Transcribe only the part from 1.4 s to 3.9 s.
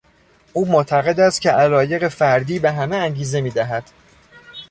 که علایق فردی به همه انگیزه میدهد.